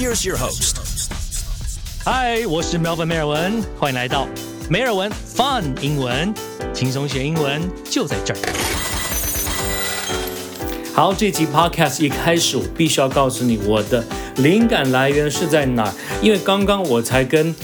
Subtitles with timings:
[0.00, 0.76] Here's your host.
[2.02, 4.26] 嗨，我是 Melvin 梅尔文，欢迎来到
[4.70, 6.32] 梅尔文 Fun 英文，
[6.72, 8.40] 轻松学英文就在这儿。
[10.94, 14.02] 好，这集 Podcast 一开始，我必须要告诉你我的
[14.36, 15.92] 灵感来源是在哪儿，
[16.22, 17.54] 因为刚刚我才跟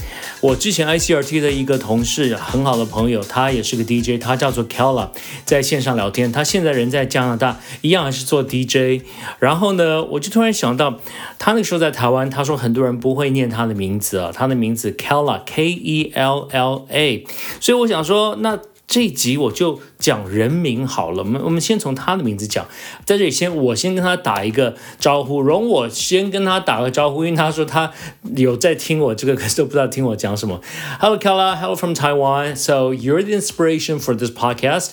[0.47, 5.09] 我之前 ICRT 的一个同事，很好的朋友，他也是个 DJ，他叫做 Kella，
[5.43, 6.31] 在线上聊天。
[6.31, 9.03] 他现在人在加拿大，一样还是做 DJ。
[9.39, 11.01] 然后呢，我就突然想到，
[11.37, 17.25] 他那个时候在台湾，他说很多人不会念他的名字啊，他的名字 Kella，K E L L A。
[17.59, 18.57] 所以我想说，那。
[18.88, 22.66] 这一集我就讲人名好了，我们我们先从他的名字讲，
[23.06, 27.90] 在这里先我先跟他打一个招呼，容我先跟他打个招呼，因为他说他
[28.36, 30.60] 有在听我这个，可是都不知道听我讲什么。
[31.00, 31.56] Hello, Kala.
[31.56, 32.54] Hello from Taiwan.
[32.54, 34.90] So you're the inspiration for this podcast.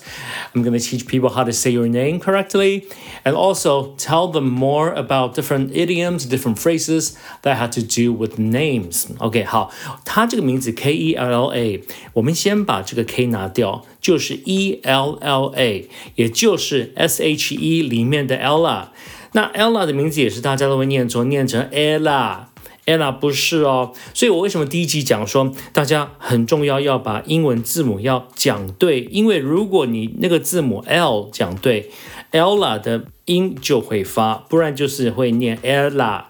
[0.53, 2.83] I'm going to teach people how to say your name correctly,
[3.25, 8.39] and also tell them more about different idioms, different phrases that have to do with
[8.39, 9.07] names.
[9.17, 9.71] OK，好，
[10.05, 13.82] 他这个名字 K E L L A，我们先把这个 K 拿掉。
[14.00, 18.88] 就是 E L L A，也就是 S H E 里面的 Ella。
[19.32, 23.92] 那 Ella 的名字也是大家都会念错，念成 Ella，Ella 不是哦。
[24.12, 29.00] 所以我为什么第一集讲说大家很重要要把英文字母要讲对？
[29.10, 31.90] 因为如果你那个字母 L 讲对
[32.30, 36.26] ，Ella 的音就会发，不然就是会念 Ella。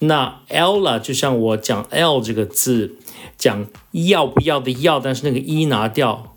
[0.00, 2.96] 那 Ella 就像我讲 L 这个字，
[3.38, 6.31] 讲要不要的要，但是那个一拿掉。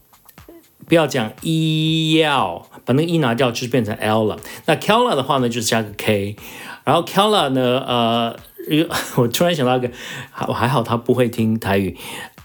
[0.88, 4.39] 不要讲 e 要，把那个 e 拿掉，就是变成 l 了。
[4.66, 6.36] 那 Kella 的话呢，就是加个 k。
[6.83, 8.39] 然后 Kella 呢，呃，
[9.17, 9.89] 我突然想到一个，
[10.31, 11.97] 还还好他不会听台语。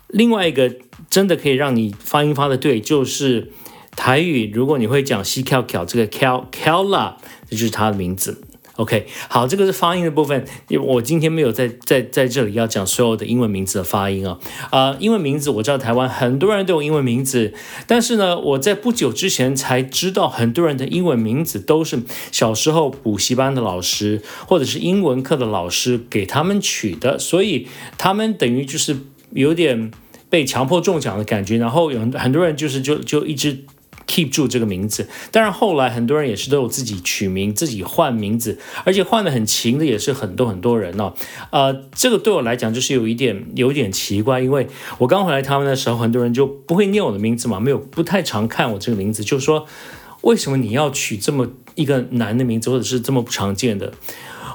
[0.08, 0.74] 另外一个
[1.08, 3.52] 真的可以让你发音发的对，就是
[3.94, 4.50] 台语。
[4.52, 7.14] 如果你会讲西 Kel Kel，这个 Kel Kella，
[7.48, 8.42] 这就是他的名字。
[8.80, 10.42] OK，好，这个是发音的部分。
[10.82, 14.38] 我今天没有在在在这里要讲所有的英文名字的发音啊。
[14.70, 17.52] 啊，英文名字我知道台湾很多人都有英文名字，
[17.86, 22.00] 但是呢，我在不久之前才知道很多人的英文名字都是
[22.32, 28.96] 小时候补习班的老师或者是英文课的老师给他们取的，所以他们等于就是
[29.32, 29.90] 有点
[30.30, 31.58] 被强迫中奖的感觉。
[31.58, 33.64] 然后有很多人就是就就一直。
[34.10, 41.14] Keep 住这个名字，当然后来很多人也是都有自己取名、自己换名字，而且换的很勤的也是很多很多人哦。
[41.50, 44.66] 呃，这个对我来讲就是有一点有一点奇怪，因为
[44.98, 49.64] 我刚回来台湾的时候，很多人就不会念我的名字嘛，没有不太常看我这个名字，就说
[50.22, 53.92] 为什么你要取这么一个难的名字，或者是这么不常见的？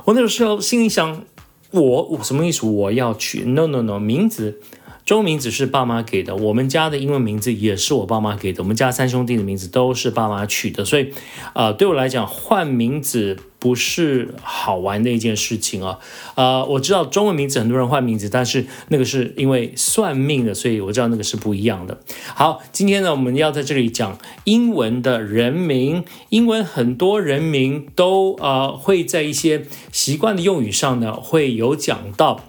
[0.04, 1.24] 我那个时候心里想，
[1.72, 2.66] 我我什么意思？
[2.66, 4.60] 我要取？No No No，名字。
[5.06, 8.64] 中文名字是爸妈给的，我们家的英文名字也是我爸妈给的。
[8.64, 11.14] 我们家三兄弟的名字都是爸妈取的，所以，
[11.54, 16.00] 呃，对我来讲换名字不是好玩的一件事情啊。
[16.34, 22.00] 呃，我知道中文名字很多人换名字，但是那个是因为算命的，所以我知道那个是不一样的。
[22.34, 26.04] 好，今天呢，我们要在这里讲英文的人名。
[26.30, 32.42] 英文很多人名都呃会在一些习惯的用语上呢会有讲到。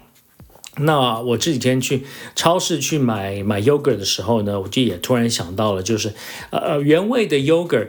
[0.79, 2.03] 那我这几天去
[2.35, 6.13] 超市去买买 yogurt 的时候呢，我就也突然想到了，就是
[6.51, 7.87] 呃呃原味的 yogurt，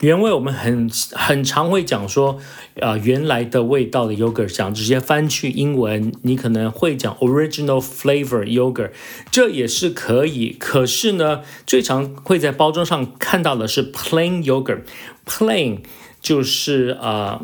[0.00, 2.38] 原味我们很很常会讲说，
[2.76, 8.92] 呃原来的味道的 yogurt，讲直接翻去英文，你可能会讲 original flavor yogurt，
[9.30, 10.56] 这也是可以。
[10.58, 15.80] 可是呢，最常会在包装上看到的是 plain yogurt，plain
[16.20, 17.40] 就是呃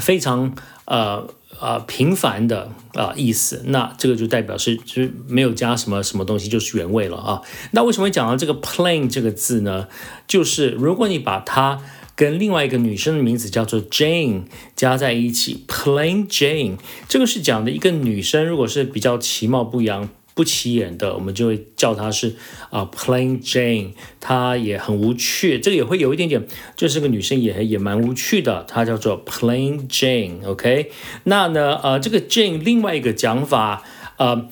[0.00, 1.28] 非常呃。
[1.60, 7.42] 啊，平凡的啊意思，那这个就代表是就是没有加什么什么东西，就是原味了啊。
[7.72, 9.86] 那为什么会讲到这个 plain 这个字呢？
[10.26, 11.82] 就是如果你把它
[12.16, 14.44] 跟另外一个女生的名字叫做 Jane
[14.74, 16.78] 加在一起，plain Jane，
[17.08, 20.08] 这个是讲的一个女生，如果是比较其貌不扬。
[20.34, 22.34] 不起眼的，我们就会叫她是
[22.70, 26.46] 啊，Plain Jane，她也很无趣，这个也会有一点点，
[26.76, 30.90] 就是个女生也也蛮无趣的，她叫做 Plain Jane，OK，
[31.24, 33.82] 那呢，呃，这个 Jane 另外一个讲法，
[34.16, 34.48] 呃，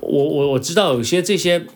[0.00, 1.66] 我我我知道有些这些。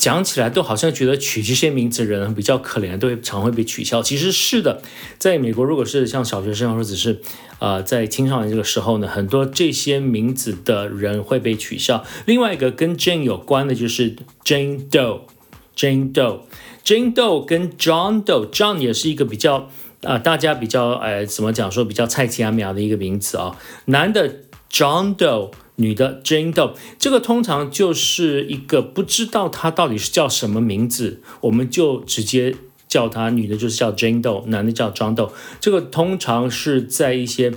[0.00, 4.02] 讲起来都好像觉得取这些名字的人比较可怜，都会常会被取笑。
[4.02, 4.80] 其实是的，
[5.18, 7.20] 在美国，如果是像小学生或者是
[7.58, 12.02] 呃在青少年这个时候呢，很多这些名字的人会被取笑。
[12.24, 19.68] 另外一个跟 Jane 有关的就是 Jane Doe，Jane Doe，Jane Doe 跟 John Doe，John 也是一个比较
[20.02, 23.54] 啊大家比较呃怎么讲说比较菜鸡阿苗的一个名字啊，
[23.84, 24.36] 男的
[24.72, 25.50] John Doe。
[25.80, 32.54] 女的 Jane Doe，这个通常就是一个不知道她到底是叫什么名字，我们就直接
[32.86, 35.30] 叫她女的，就是叫 Jane Doe，男的叫 John Doe。
[35.60, 37.52] 这个通常是在一些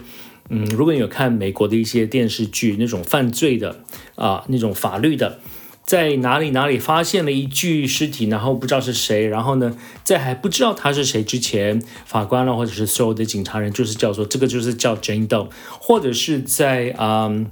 [0.49, 3.83] 嗯，如果你有看美国的一些电视剧，那种犯罪的
[4.15, 5.39] 啊，那种法律的，
[5.85, 15.47] 在哪里哪里发现了一具尸体，然后不知道是谁，然后呢，在还不知道他是谁之前，法官了或者是所有的警察人，就是叫做这个就是叫 Jane Doe，
[15.79, 17.49] 或者是在嗯，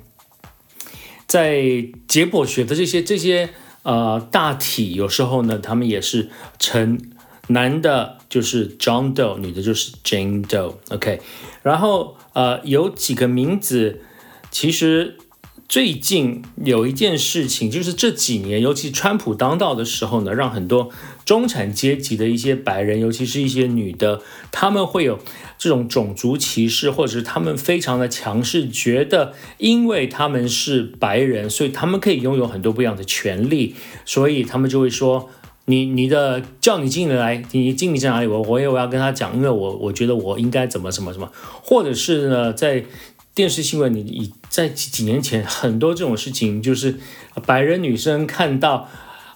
[1.31, 1.61] 在
[2.09, 3.49] 解剖学的这些这些
[3.83, 6.29] 呃大体，有时候呢，他们也是
[6.59, 6.99] 称。
[7.47, 11.19] 男的就是 John Doe，女的就是 Jane Doe，OK。
[11.63, 14.01] 然后呃有几个名字，
[14.51, 15.17] 其实
[15.67, 20.91] 最近有一件事情，就是这几年，尤其川普当道的时候呢，让很多
[21.25, 24.21] 中产阶级的一些白人，尤其是一些女的，
[24.51, 25.19] 他们会有
[25.57, 33.75] 这种种族歧视，或者是他们非常的强势，觉得因为他们是白人，所以他们可以拥有很多不一样的权利，
[34.05, 35.29] 所以他们就会说。
[35.65, 38.25] 你你的叫你经理来，你经理在哪里？
[38.25, 41.31] 我我也我要跟他讲，因为我我觉得我应该怎么什么什么，
[41.63, 42.83] 或者是呢，在
[43.35, 46.97] 电视新闻，你你在几几年前很多这种事情，就是
[47.45, 48.89] 白人女生看到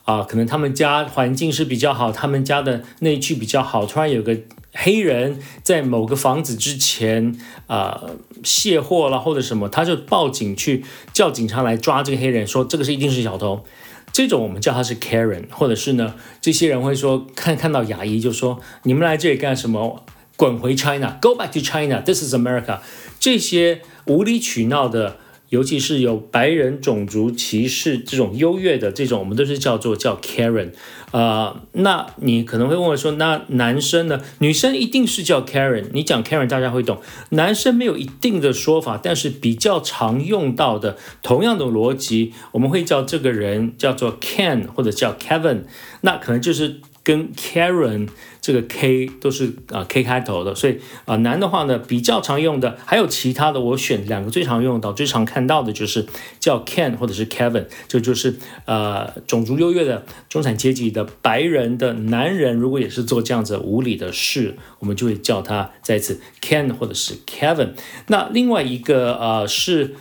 [0.05, 4.37] 啊，可能他们家环境是比较好，他们家的内区比较好，突然有个
[4.71, 7.35] 黑人在某个房子之前
[7.65, 8.03] 啊
[8.43, 13.65] 卸货了或者什么，他就报警去叫警察来抓这个黑人，说这个是一定是小偷。
[14.13, 20.05] 这种我们叫他是 Karen，或者是呢，这些人会说看看到牙医就说你们来这里干什么？
[20.37, 22.79] 滚回 China，Go back to China，This is America。
[23.19, 25.17] 这些无理取闹的。
[25.49, 30.71] 尤其是有白人种族歧视这种优越的这种，我们都是叫做叫 Karen，
[31.11, 34.21] 呃，那你可能会问我说，那男生呢？
[34.39, 36.99] 女生一定是叫 Karen，你讲 Karen 大家会懂，
[37.29, 45.63] 男生没有一定的说法，但是比较常用到的同样的逻辑，我们会叫这个人叫做 Ken 或者叫 Kevin，
[46.01, 48.09] 那可能就是跟 Karen。
[48.41, 56.05] 这个 K 都是啊 K 开头的，所以啊男的话呢比较常用的，还有其他的，我选两个最常用到、最常看到的就是
[56.39, 58.35] 叫 Ken 或者是 Kevin，这就是
[58.65, 67.71] 呃种族优越的中产阶级的白人的男人，如果也是做这样子无理的事，我们就会叫他再次 Ken 或者是 Kevin。
[68.09, 69.95] 那另外一个呃是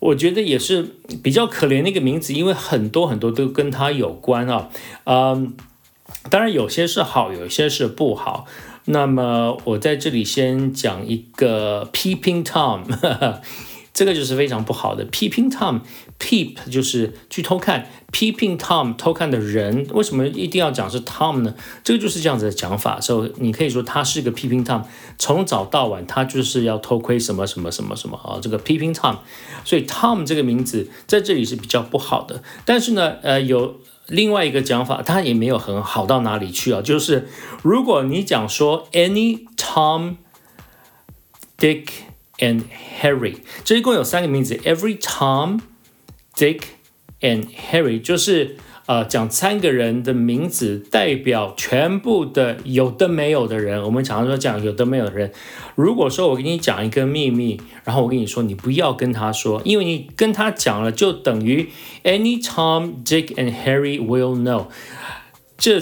[0.00, 0.86] 我觉得也是
[1.22, 4.68] 比较可怜的一个名字，因为很多很多都跟他有关啊，
[5.04, 5.54] 嗯。
[6.30, 8.46] 当然，有些是好，有些是不好。
[8.86, 12.84] 那么，我在这里先讲一个 peeping tom，
[13.96, 21.54] 这个就是非常不好的 peeping tom，peep 就是去偷看，peeping tom 偷看的人，为什么一定要讲是 tom 呢？
[21.82, 24.82] 这个就是这样子的讲法，所以你可以说他是个 peeping tom，
[25.16, 29.16] 从早到晚他就是要偷窥什么什么什么什么啊，这个 peeping tom，
[29.64, 32.42] 所以 tom 这个名字在这里是比较不好的。
[32.66, 33.80] 但是呢，呃，有。
[34.08, 36.80] 另外一个讲法，它也没有很好到哪里去啊。
[36.80, 37.26] 就是
[37.64, 40.14] 如果你讲说 any Tom,
[41.58, 41.88] Dick
[42.38, 42.62] and
[43.00, 45.60] Harry，这一共有三个名字，every Tom,
[46.34, 46.60] Dick
[47.20, 48.56] and Harry，就是。
[48.88, 53.82] 呃，讲三个人的名字代表全部的有的没有的人。
[53.82, 55.32] 我们常常说讲有的没有的人。
[55.74, 61.68] 如果说我给你讲一个秘密，然后我跟你说你不要跟他说，因为你跟他讲了，就等于
[62.04, 64.68] any Tom, Dick and Harry will know。
[65.58, 65.80] 这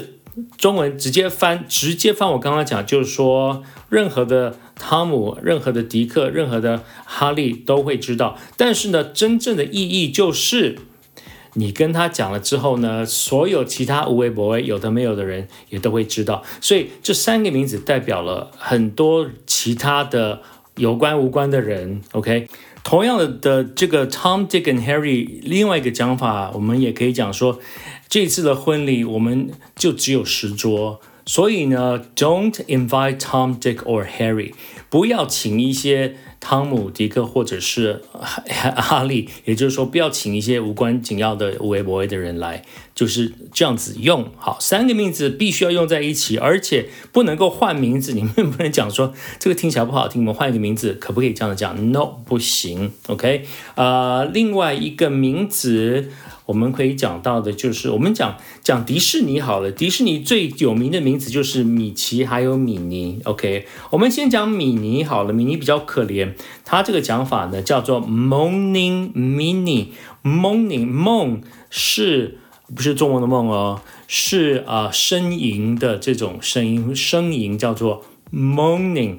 [0.56, 2.30] 中文直接翻，直接翻。
[2.32, 8.36] 我刚刚讲就是说，任何的汤姆、任何的迪克、任何的哈利都会知道。
[8.56, 10.78] 但是呢，真正的意义就是。
[11.56, 20.42] 你跟他讲了之后呢，所有其他无微不微有的没有的人也都会知道，所以这三个名字代表了很多其他的
[20.74, 22.00] 有关无关的人。
[22.10, 22.48] OK，
[22.82, 27.60] 同样的的这个 Tom、Dick and Harry，另外一个讲法，我们也可以讲说，
[28.14, 34.52] 这次的婚礼我们就只有十桌，所以呢，Don't invite Tom、Dick or Harry，
[34.88, 36.14] 不要请一些。
[36.38, 42.62] 汤姆、迪克或者是 哈利，也就是说，不要请一些无关紧要的无微不微的人来，
[42.94, 44.30] 就是这样子用。
[44.36, 48.12] 好，三个名字必须要用在一起，而且不能够换名字。
[48.12, 52.92] 你们不能讲说这个听起来不好听，我们换一个名字，可不可以这样子讲？No，不行。
[53.06, 56.10] OK，呃，另外一个名字。
[56.46, 59.72] 我们可以讲到的就是，我们讲讲迪士尼好了。
[59.72, 63.20] 迪士尼最有名的名字就是米奇还有米妮。
[63.24, 65.32] OK，我们先讲米妮好了。
[65.32, 66.34] 米妮比较可怜，
[66.64, 69.88] 它这个讲法呢叫做 moaning mini。
[70.22, 72.38] moaning 梦是
[72.74, 73.80] 不是中文的梦哦？
[74.06, 79.18] 是啊，呻吟的这种声音，呻吟叫做 moaning。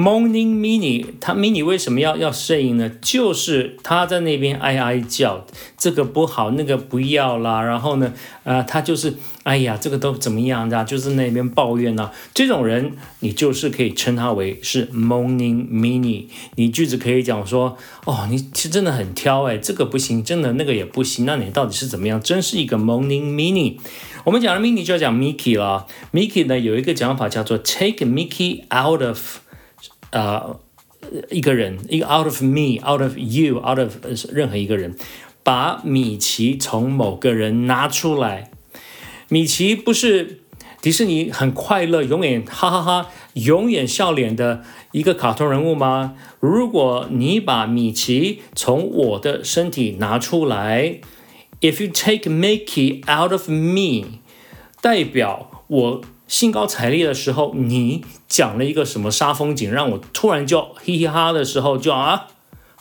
[0.00, 2.90] Morning Mini，他 Mini 为什么要要摄影呢？
[3.02, 5.44] 就是他在那边哀哀叫，
[5.76, 7.60] 这个不好，那个不要啦。
[7.62, 8.14] 然后呢，
[8.44, 12.10] 呃，他就是哎呀，这个都怎么样的，就是那边抱怨呢。
[12.32, 16.28] 这种人，你就是可以称他为是 Morning Mini。
[16.54, 17.76] 你句子可以讲说，
[18.06, 22.18] 哦，你其实真的很挑哎，这个不行，真的那个也不行，那你到底是怎么样？
[22.22, 23.76] 真是一个 Morning Mini。
[24.24, 25.86] 我们讲了 Mini 就要讲 Mickey 了。
[26.14, 29.40] Mickey 呢有一个讲法叫做 Take Mickey out of。
[30.10, 30.58] 呃，
[31.30, 33.96] 一个人，一个 out of me，out of you，out of
[34.32, 34.96] 任何一个人，
[35.42, 38.50] 把米奇从某个人拿出来。
[39.28, 40.40] 米奇不是
[40.82, 46.16] 迪士尼很快乐，永远哈哈哈，永远笑脸的一个卡通人物吗？
[46.40, 51.00] 如果你把米奇从我的身体拿出来
[51.60, 54.20] ，if you take Mickey out of me，
[54.80, 56.02] 代表我。
[56.30, 62.28] 兴高采烈的时候，你讲了一个什么杀风景，让我突然就嘻嘻哈的时候就啊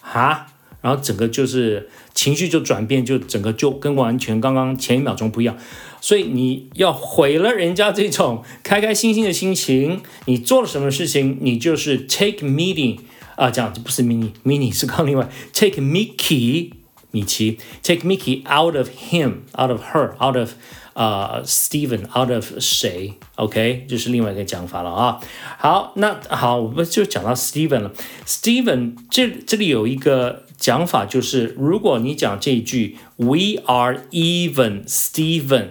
[0.04, 0.46] 啊，
[0.82, 5.58] 然后整个就是情绪就转变，就整个就跟完全刚刚前一秒钟不一样。
[6.00, 10.02] 所以你要毁了人家这种开开心心的心情。
[10.26, 13.00] 你做了什么事情，你就是 take meeting
[13.36, 16.70] 啊，这样不是 mini，mini 是刚另外 take Mickey
[17.11, 20.53] 米奇 take Mickey out of him，out of her，out of。
[20.95, 23.15] 啊，Steven out of 谁？
[23.35, 25.19] OK，就是另外一个讲法了啊。
[25.59, 27.93] 好，那好，我们就讲到 Steven 了。
[28.25, 35.71] Steven 这这里有一个讲法，就是如果你讲这一句 We are even Steven，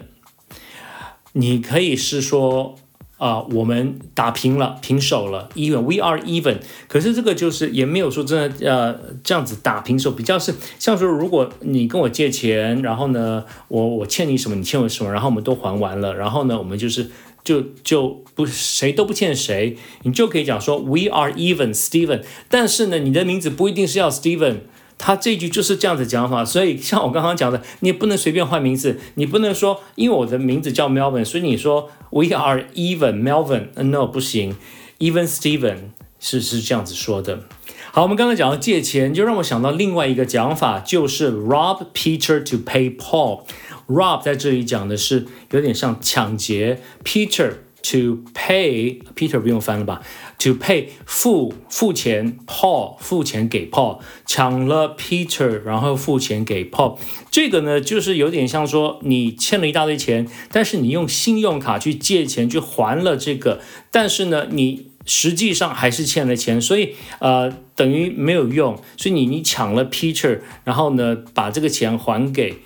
[1.32, 2.78] 你可以是说。
[3.19, 6.57] 啊，我们打平了，平手了，even，we are even。
[6.87, 17.11] 可是这个就是也没有说真的，呃，这样子打平手，比较是像说，如果你跟我借钱，然后呢，我我欠你什么，你欠我什么，然后我们都还完了，然后呢，我们就是
[17.43, 22.23] 就就不谁都不欠谁，你就可以讲说 we are even，Steven。
[22.49, 24.59] 但是呢，你的名字不一定是要 Steven。
[24.99, 34.57] 他这句就是这样子讲法，所以像我刚刚讲的，你也不能随便换名字，你不能说因为我的名字叫 Melvin，所以你说 We are even Melvin，No 不行
[34.99, 35.77] ，Even Steven
[36.19, 37.45] 是是这样子说的。
[37.93, 43.45] 好，我们刚刚讲到借钱，就让我想到另外一个讲法，就是 rob Peter to pay Paul。
[43.87, 47.53] rob 在这里讲的是有点像抢劫，Peter。
[47.81, 50.03] To pay Peter 不用翻了吧
[50.41, 56.99] ？To pay 付付钱，Paul 付钱给 Paul，抢了 Peter，然后付钱给 Paul。
[57.31, 68.77] 这个呢，就是有点像说你欠了一大堆钱，但是你用信用卡去借钱去还了这个，但是呢，你实际上还是欠了钱，所以呃等于没有用。
[68.99, 72.57] 所以你你抢了 Peter，然后呢把这个钱还给。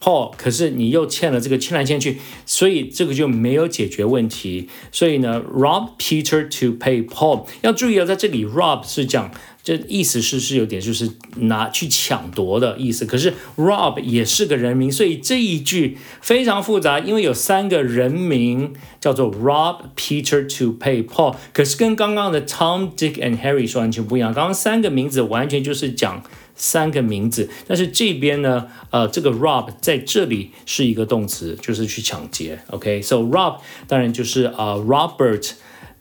[0.00, 4.68] Paul，可是你又欠了这个欠来欠去，所以这个就没有解决问题。
[4.90, 7.46] 所以呢，rob Peter to pay Paul。
[7.60, 9.30] 要注意啊，在这里 rob 是讲，
[9.76, 13.04] 这意思是是有点就是拿去抢夺的意思。
[13.04, 21.36] 可是 rob 也是个人名，所以这一句非常复杂，因为有三个人名叫做 rob Peter to pay Paul。
[21.52, 24.34] 可是跟刚刚的 Tom、Dick and Harry 说完全不一样。
[24.34, 26.22] 刚刚三个名字完全就是讲。
[26.56, 32.58] 三个名字，但是这边呢，呃，这个 rob 在这里是一个动词，就是去抢劫。
[32.68, 35.52] OK，so rob 当然就是呃 Robert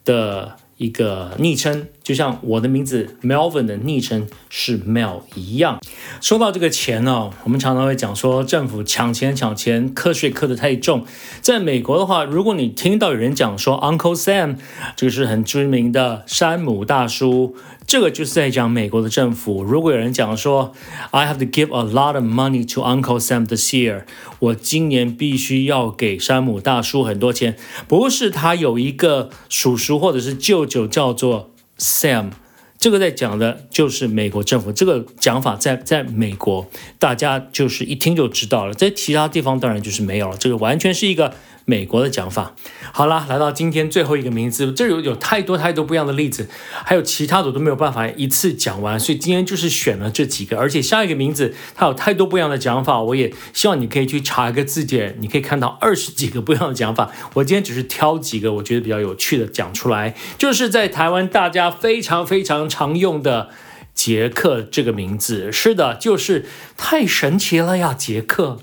[0.04, 5.78] 的一个昵称，就像我的名字 Melvin 的昵称是 Mel 一样。
[6.22, 11.06] 说到这个钱呢，我们常常会讲说政府抢钱抢钱，课税课得太重。
[11.42, 14.56] 在美国的话，如果你听到有人讲说 Uncle Sam，
[14.96, 17.58] 这个是很知名的山姆大叔。
[17.90, 19.64] 这个就是在讲美国的政府。
[19.64, 20.76] 如果有人讲说
[21.10, 24.04] ，I have to give a lot of money to Uncle Sam this year，
[24.38, 32.30] 我今年必须要给山姆大叔很多钱，不是他有一个叔叔或者是舅舅叫做 Sam，
[32.78, 34.72] 这个在讲的就是美国政府。
[34.72, 36.70] 这个讲法在在美国，
[37.00, 40.38] 大家就是一听就知道了，在其他地方当然就是没有了。
[40.38, 41.34] 这个完全是一个。
[41.70, 42.56] 美国的讲法，
[42.92, 46.50] 好啦，来到今天最后一个名字，这有有太多太多不一样的例子，
[46.84, 63.50] 还有其他的我都没有办法一次讲完，所以今天就是选了这几个，而且下一个名字它有太多不一样的讲法，我也希望你可以去查一个字典，你可以看到二十几个不一样的讲法，我今天只是挑几个我觉得比较有趣的讲出来，就是在台湾大家非常非常常用的
[63.94, 66.46] 杰克这个名字，是的，就是
[66.76, 68.58] 太神奇了呀，杰克。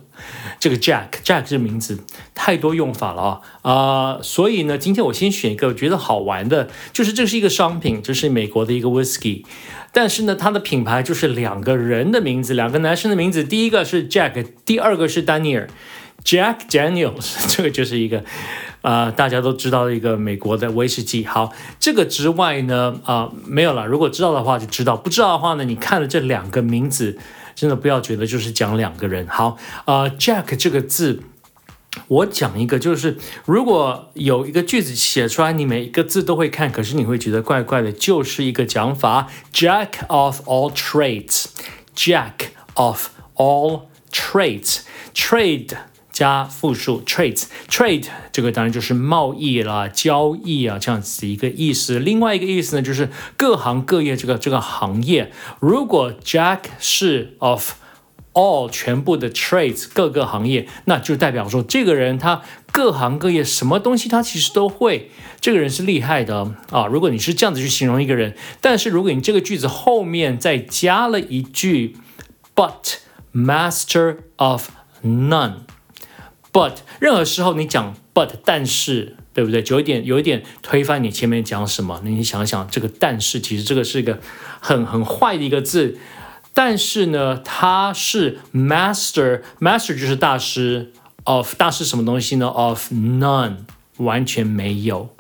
[0.59, 1.99] 这个 Jack，Jack 这名字
[2.35, 4.19] 太多用法了啊啊！
[4.23, 9.45] 所以呢，今天我先选一个我觉得好玩的，就是这是一个商品，这是美国的一个 Whisky，
[9.93, 18.25] 但是呢，它的品牌就是两个人的名字，两个男生的名字，第一个是 Jack，第二个是 Daniel，Jack Daniels， 这个就是一个。
[18.83, 21.25] 啊，大家都知道的一个美国的威士忌。
[21.25, 23.85] 好，这个之外呢，啊，没有了。
[23.85, 27.19] 如果知道的话就知道，不知道的话呢，你看了这两个名字，
[27.57, 29.27] 真的不要觉得就是讲两个人。
[29.27, 31.23] 好，啊，Jack 这个字，
[32.07, 45.71] 我讲一个，就是如果有一个句子写出来，你每一个字都会看，可是你会觉得怪怪的，就是一个讲法，Jack of all trades，Jack of all trades，trade。
[46.17, 51.99] 加复数 trades，trade 这个当然就是贸易啦、交易啊这样子的一个意思。
[51.99, 55.31] 另外一个意思呢，就是各行各业这个这个行业。
[55.61, 57.75] 如果 Jack 是 of
[58.33, 62.41] all 全部的 trades 各个行业，那就代表说这个人他
[62.73, 65.11] 各行各业什么东西他其实都会，
[65.43, 66.87] 这个人是厉害的啊。
[66.87, 71.99] 如果你是这样子去形容一个人，但是如果你这个句子后面再加了一句
[72.55, 73.01] but
[73.35, 74.71] master of
[75.05, 75.67] none。
[76.57, 79.63] But 任何时候你讲 but 但是对不对？
[79.63, 82.01] 就有一点有一点推翻你前面讲什么？
[82.03, 84.19] 那你想想这个但是其实这个是一个
[84.61, 85.99] 很很坏的一个字。
[86.55, 90.93] 但是呢，它是 master，master 就是大师
[91.25, 93.57] of 大师什么东西呢？of none
[93.99, 95.15] 完全没有。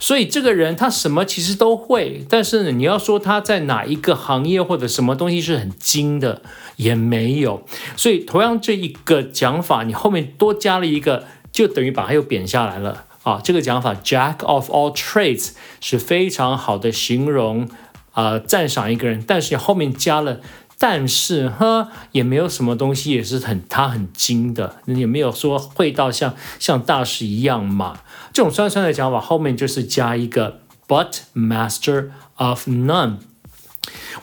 [0.00, 6.42] 所以这个人他什么其实都会，但是呢，你要说他在哪一个行业或者什么东西是很精的，
[6.76, 7.64] 也没有。
[7.96, 13.40] 所以同样这一个讲法，你后面多加了一个，就等于把它又贬下来了啊。
[13.42, 17.68] 这个讲法 Jack of all trades 是非常好的形容
[18.12, 20.40] 啊，赞赏一个人，但是后面加了。
[20.82, 28.00] 但是哈，也没有什么东西也是很他很精的，也没有说会到像像大师一样嘛。
[28.32, 30.58] 这种酸酸的讲法后面就是加一个
[30.88, 33.18] but master of none。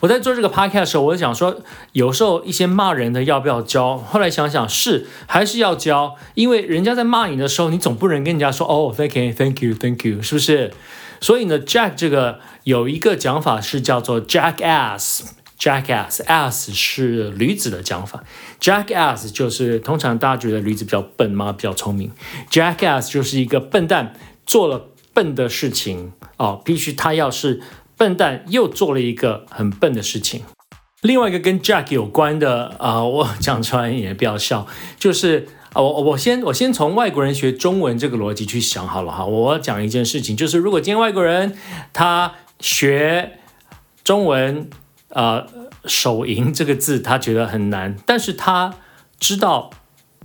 [0.02, 1.62] 我在做这个 podcast 的时候，我就想说，
[1.94, 3.98] 有时候一些骂人的要不要教？
[3.98, 10.74] 后来想想是还是要教，因为人家在骂你的时候，你总不能跟人家说哦，thank you，thank you，thank you，是不是？
[11.22, 15.22] 所以呢，Jack 这个有一个讲法是叫做 jackass。
[15.60, 18.24] Jackass，ass 是驴子的讲法。
[18.62, 21.52] Jackass 就是通常大家觉得驴子比较笨吗？
[21.52, 22.12] 比较聪明。
[22.50, 24.14] Jackass 就是一个笨蛋
[24.46, 27.62] 做了笨的事情哦，必须他要是
[27.98, 30.44] 笨蛋又做了一个很笨的事情。
[31.02, 34.66] 另外一个跟 Jack 有关的啊，我讲出来也比较笑，
[34.98, 39.26] 就是啊，我我先我先从外国人学中文这个逻辑去想好了哈。
[39.26, 41.58] 我讲一件事情，就是如果今天外国人
[41.92, 43.40] 他学
[44.06, 44.70] 中文。
[45.10, 45.48] 呃，
[45.86, 48.76] 手淫这个字他觉得很难，但是他
[49.20, 49.72] 知道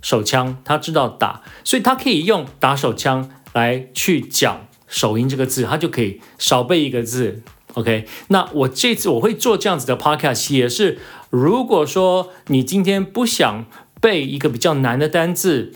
[0.03, 7.43] 手枪，他知道打，所以他可以用打手枪来去讲手淫这个字，他就可以少背一个字。
[7.73, 10.99] OK，那我这次我会做这样子的 podcast，也是
[11.31, 13.65] 如果说你今天不想
[14.03, 15.73] 背一个比较难的单字，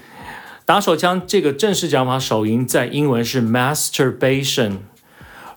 [0.66, 4.80] 打手枪这个正式讲法手淫在英文是 masturbation。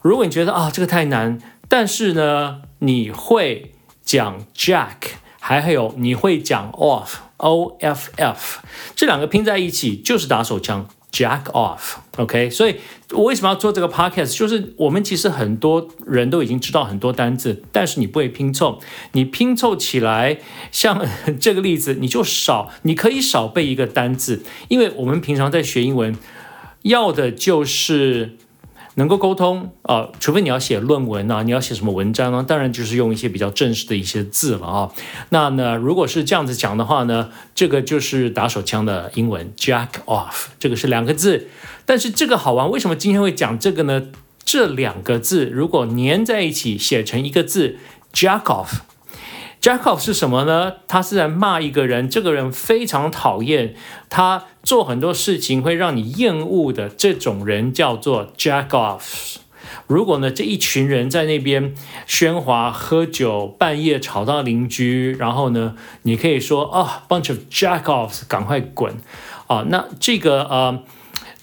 [0.02, 1.38] 如果你觉得啊这个太难，
[1.68, 2.62] 但是呢。
[2.84, 3.72] 你会
[4.04, 4.96] 讲 jack，
[5.40, 8.60] 还有你会讲 off，o f f，
[8.96, 12.50] 这两个拼在一起就是打手枪，jack off，OK。
[12.50, 12.78] 所以
[13.12, 14.36] 我为什么要做这个 podcast？
[14.36, 18.80] 就是我们其实很多人都已经知道很多单字，但是你不会拼凑，
[19.12, 20.40] 你拼凑起来，
[20.72, 21.06] 像
[21.40, 26.18] 这个例子，你就少，你可以少背一个单字，因为我们平常在学英文，
[26.82, 28.38] 要的就是。
[28.96, 34.92] 能够沟通啊，除非你要写论文啊，你要写什么文章啊，当然就是用一些比较正式的一些字了啊。
[35.30, 41.48] 那呢，如果是这样子讲的话呢，这个就是打手枪的英文 jack off，这个是两个字。
[41.86, 44.08] 但是这个好玩，为什么今天会讲这个呢？
[44.44, 47.78] 这两个字如果粘在一起写成一个字
[48.12, 48.80] jack off。
[49.62, 50.74] Jack off 是什么呢？
[50.88, 53.76] 他是在骂一个人，这个人非常讨厌，
[54.10, 59.36] 他做很多事情会让你厌恶的这种人叫做 Jack off。
[59.86, 61.76] 如果呢这一群人在那边
[62.08, 68.96] 喧哗喝酒，半夜吵到邻居，然后呢你可以说啊，bunch of Jack offs，赶快滚
[69.46, 69.66] 啊！
[69.70, 70.84] 那这个呃，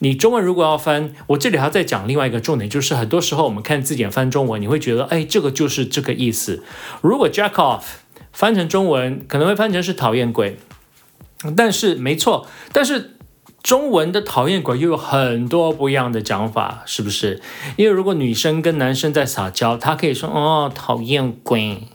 [0.00, 6.64] 你中文如果要翻，我这里还要再讲另外一个重点，就是很多时候我们看字典翻中文，你会觉得哎，这个就是这个意思。
[7.00, 7.82] 如果 Jack off。
[8.32, 10.58] 翻成中文可能会翻成是讨厌鬼，
[11.56, 13.16] 但是没错，但是
[13.62, 17.40] 中文的讨厌鬼又有很多不一样的讲法，是不是？
[17.76, 21.88] 因为如果女生跟男生在撒娇，他可以说哦讨厌鬼，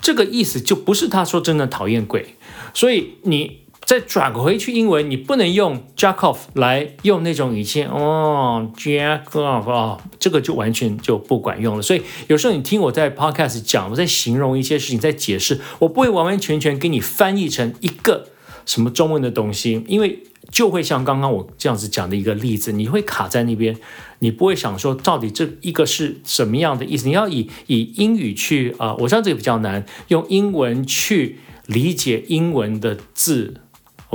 [0.00, 2.36] 这个意思就不是他说真的讨厌鬼，
[2.72, 3.65] 所以你。
[3.86, 11.82] 再转回去英文，你不能用 jack off 来用那种语气哦，jack off 啊，这个就完全就不管用了。
[11.82, 18.26] 所以有时候你听我在 podcast 讲，我在形容一些事情，在解释，我不会完完全全给你翻译成一个
[18.66, 20.18] 什么中文的东西，因为
[20.50, 23.76] 就会像刚刚我这样子讲的一个例子，你会卡在那边，
[24.18, 33.54] 你不会想说到底这一个是什么样的意思，你要以以英语去啊，我知道这个比较难，用英文去理解英文的字。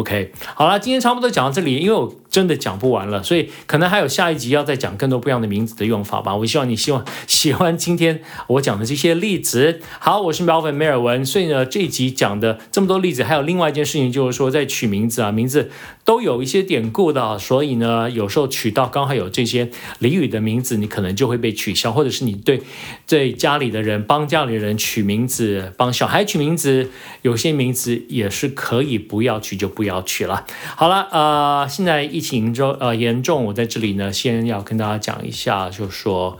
[0.02, 2.21] OK，好了，今天差不多讲到这里，因为我。
[2.32, 6.34] 真的讲不完了，所以可能还有下一集要再讲更多不一样的名字的用法吧。
[6.34, 9.82] 我希望你希望喜欢今天我讲的这些例子。
[10.00, 15.70] 好，我是苗粉梅尔文，所以呢这一集讲的这么多例子，还有另外一件事情就是说，在取名字啊，名字
[16.06, 22.62] 都有一些典故的，所以呢有时候取到刚好有这些俚语的名字，你可能就会被取消，或者是你对
[23.06, 26.90] 对家里的人帮家里人取名字，帮小孩取名字，
[27.24, 30.46] 有些名字也是可以不要取就不要取了。
[30.78, 32.21] 好了，呃，现在一。
[32.22, 36.38] 疫情中呃严重，我在这里呢，先要跟大家讲一下，就是说，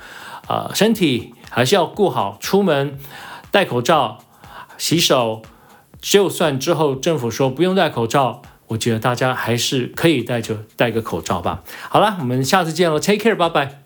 [0.48, 3.00] 呃，身体还是要顾好，出门
[3.50, 4.20] 戴口罩、
[4.78, 5.42] 洗手。
[6.00, 11.64] 就算之后政府说不用戴口罩，我觉得大家还是可以戴着戴个口罩吧。
[11.90, 13.81] 好了，我们下次见喽，Take care，拜拜。